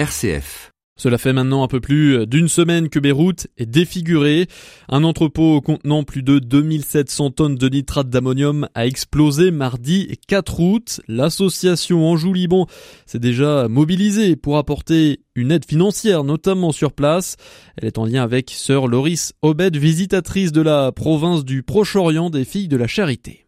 [0.00, 0.70] RCF.
[0.96, 4.46] Cela fait maintenant un peu plus d'une semaine que Beyrouth est défiguré.
[4.88, 11.02] Un entrepôt contenant plus de 2700 tonnes de nitrate d'ammonium a explosé mardi 4 août.
[11.06, 12.66] L'association Anjou-Liban
[13.04, 17.36] s'est déjà mobilisée pour apporter une aide financière, notamment sur place.
[17.76, 22.46] Elle est en lien avec sœur Loris Obed, visitatrice de la province du Proche-Orient des
[22.46, 23.44] Filles de la Charité.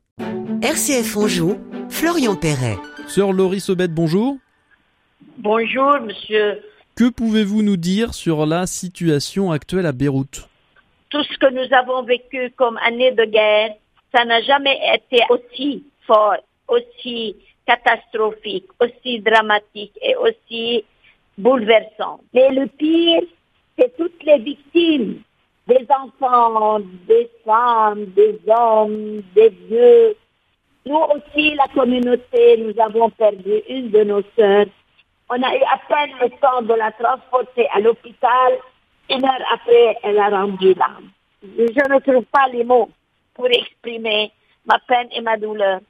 [0.61, 1.57] RCF Anjou,
[1.89, 2.77] Florian Perret.
[3.09, 4.37] Sœur Loris Obed, bonjour.
[5.39, 6.63] Bonjour, monsieur.
[6.95, 10.49] Que pouvez-vous nous dire sur la situation actuelle à Beyrouth
[11.11, 13.75] Tout ce que nous avons vécu comme année de guerre,
[14.15, 16.37] ça n'a jamais été aussi fort,
[16.69, 20.85] aussi catastrophique, aussi dramatique et aussi
[21.39, 22.21] bouleversant.
[22.35, 23.23] Mais le pire,
[23.79, 25.23] c'est toutes les victimes,
[25.67, 30.17] des enfants, des femmes, des hommes, des vieux.
[30.85, 34.67] Nous aussi, la communauté, nous avons perdu une de nos sœurs
[35.33, 38.59] on a eu à peine le temps de la transporter à l'hôpital.
[39.09, 41.11] Une heure après, elle a rendu l'âme.
[41.43, 42.91] Je ne trouve pas les mots
[43.35, 44.31] pour exprimer
[44.67, 45.81] ma peine et ma douleur.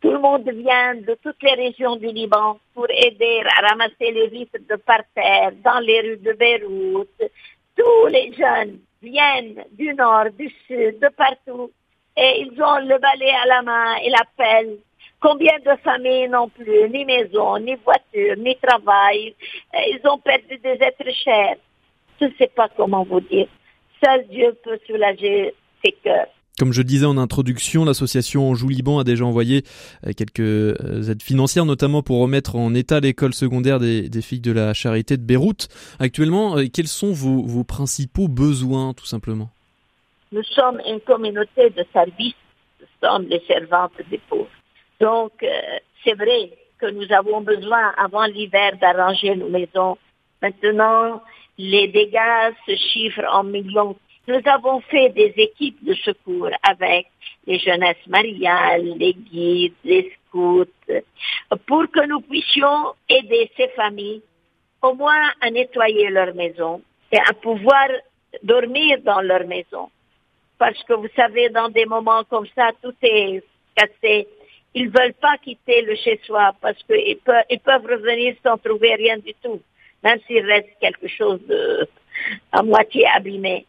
[0.00, 4.28] Tout le monde vient de toutes les régions du Liban pour aider à ramasser les
[4.28, 7.22] vitres de par terre dans les rues de Beyrouth.
[7.76, 11.70] Tous les jeunes viennent du nord, du sud, de partout.
[12.16, 14.78] Et ils ont le balai à la main et la pelle
[15.20, 19.34] Combien de familles n'ont plus ni maison, ni voiture, ni travail
[19.74, 21.56] Ils ont perdu des êtres chers.
[22.20, 23.46] Je ne sais pas comment vous dire.
[24.02, 25.54] Seul Dieu peut soulager
[25.84, 26.28] ces cœurs.
[26.58, 29.62] Comme je disais en introduction, l'association Anjou Liban a déjà envoyé
[30.06, 34.52] euh, quelques euh, aides financières, notamment pour remettre en état l'école secondaire des, filles de
[34.52, 35.68] la charité de Beyrouth.
[35.98, 39.48] Actuellement, euh, quels sont vos, vos principaux besoins, tout simplement?
[40.32, 42.34] Nous sommes une communauté de services.
[42.80, 44.46] Nous sommes les servantes des pauvres.
[45.00, 49.96] Donc, euh, c'est vrai que nous avons besoin avant l'hiver d'arranger nos maisons.
[50.42, 51.22] Maintenant,
[51.58, 53.96] les dégâts se chiffrent en millions.
[54.28, 57.06] Nous avons fait des équipes de secours avec
[57.46, 60.64] les jeunesses mariales, les guides, les scouts,
[61.66, 64.22] pour que nous puissions aider ces familles
[64.82, 67.88] au moins à nettoyer leur maison et à pouvoir
[68.42, 69.90] dormir dans leur maison.
[70.58, 73.42] Parce que vous savez, dans des moments comme ça, tout est
[73.74, 74.28] cassé
[74.74, 79.18] ils veulent pas quitter le chez-soi parce qu'ils peuvent, ils peuvent revenir sans trouver rien
[79.18, 79.60] du tout,
[80.02, 81.88] même s'il reste quelque chose de
[82.52, 83.66] à moitié abîmé.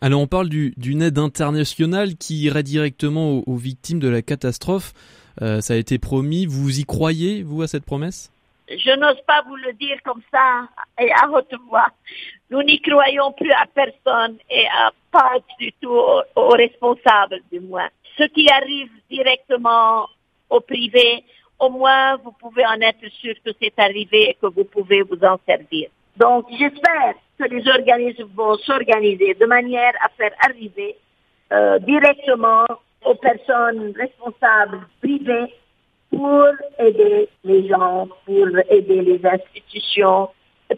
[0.00, 4.92] Alors on parle d'une aide internationale qui irait directement aux, victimes de la catastrophe.
[5.40, 6.46] Euh, ça a été promis.
[6.46, 8.30] Vous y croyez, vous, à cette promesse?
[8.68, 10.68] Je n'ose pas vous le dire comme ça
[11.00, 11.88] et à haute voix.
[12.50, 17.60] Nous n'y croyons plus à personne et à pas du tout aux, aux responsables, du
[17.60, 17.88] moins.
[18.16, 20.06] Ce qui arrive directement
[20.54, 21.24] au privé,
[21.58, 25.20] au moins vous pouvez en être sûr que c'est arrivé et que vous pouvez vous
[25.24, 25.88] en servir.
[26.16, 30.96] Donc j'espère que les organismes vont s'organiser de manière à faire arriver
[31.52, 32.64] euh, directement
[33.04, 35.52] aux personnes responsables privées
[36.10, 36.46] pour
[36.78, 40.28] aider les gens, pour aider les institutions,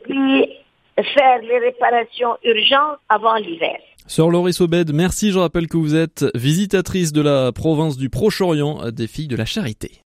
[0.05, 0.59] puis
[1.03, 3.79] faire les réparations urgentes avant l'hiver.
[4.07, 5.33] Sœur Loris Obed, merci.
[5.33, 9.45] Je rappelle que vous êtes visitatrice de la province du Proche-Orient des Filles de la
[9.45, 10.05] Charité.